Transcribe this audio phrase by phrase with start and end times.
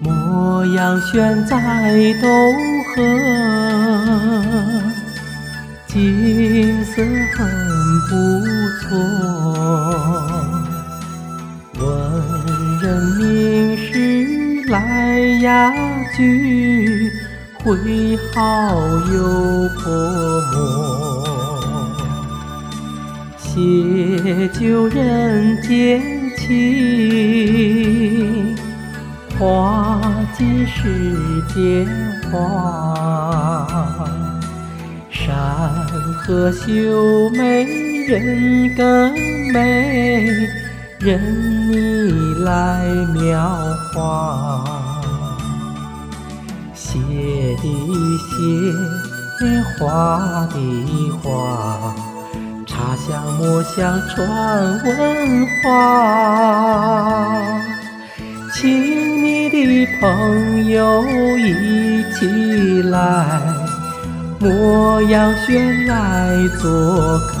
[0.00, 2.28] 莫要悬在东
[2.84, 3.02] 河，
[5.86, 7.02] 景色
[7.36, 7.38] 很
[8.08, 8.12] 不
[8.80, 8.86] 错。
[11.74, 11.80] 文
[12.80, 12.86] 人
[13.18, 13.22] 名
[13.76, 15.46] 士来雅
[16.16, 17.12] 聚，
[17.62, 18.38] 挥毫
[19.12, 19.16] 又
[19.78, 19.80] 泼
[20.52, 21.07] 墨。
[23.58, 26.00] 写就人间。
[26.36, 26.46] 情，
[29.36, 30.00] 画
[30.36, 31.86] 尽世间
[32.30, 33.66] 花，
[35.10, 35.26] 山
[36.22, 37.64] 河秀美
[38.06, 39.12] 人更
[39.52, 40.30] 美，
[41.00, 41.20] 任
[41.70, 41.74] 你
[42.44, 43.36] 来描
[43.92, 44.64] 画。
[46.72, 47.64] 写的
[48.30, 48.38] 写，
[49.78, 50.56] 画的
[51.20, 51.28] 画。
[52.98, 55.68] 茶香墨香传文化，
[58.52, 61.04] 请你的朋友
[61.38, 63.40] 一起来，
[64.40, 67.38] 莫阳轩来做客，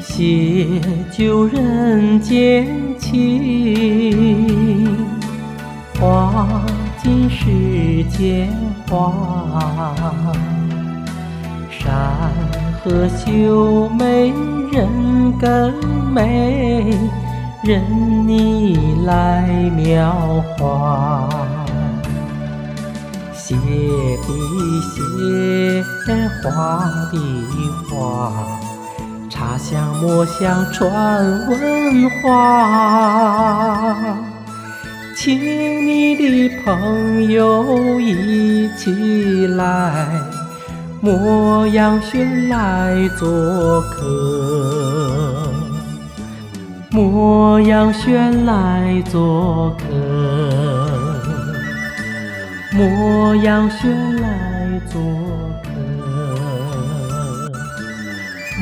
[0.00, 0.80] 写
[1.16, 2.66] 就人间
[2.98, 4.26] 情，
[5.98, 6.62] 画
[7.02, 7.46] 尽世
[8.10, 8.50] 间
[8.88, 9.12] 花。
[11.70, 11.90] 山
[12.84, 14.32] 河秀美，
[14.72, 15.72] 人更
[16.12, 16.92] 美，
[17.62, 17.80] 任
[18.26, 21.28] 你来描画。
[23.32, 24.26] 写的
[24.90, 25.00] 写，
[26.42, 27.14] 画的
[27.88, 28.32] 画，
[29.30, 32.26] 茶香墨香传文化。
[35.14, 35.38] 请
[35.86, 40.08] 你的朋友一起来。
[41.04, 45.52] 莫要选来做客，
[46.92, 49.84] 莫要选来做客，
[52.70, 55.02] 莫要选来做
[55.64, 55.70] 客，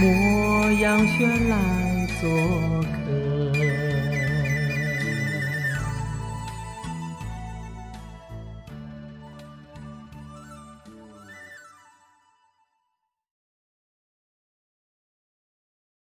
[0.00, 2.26] 莫要选来做。